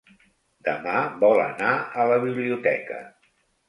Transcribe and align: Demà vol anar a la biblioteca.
Demà 0.67 0.95
vol 1.25 1.43
anar 1.45 1.77
a 1.77 2.09
la 2.15 2.21
biblioteca. 2.29 3.05